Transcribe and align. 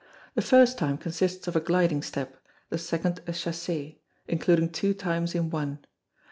The 0.33 0.41
first 0.41 0.79
time 0.79 0.97
consists 0.97 1.47
of 1.47 1.55
a 1.55 1.59
gliding 1.59 2.01
step; 2.01 2.37
the 2.71 2.79
second 2.79 3.19
a 3.27 3.33
chassez, 3.33 3.97
including 4.27 4.69
two 4.71 4.95
times 4.95 5.35
in 5.35 5.51
one. 5.51 5.85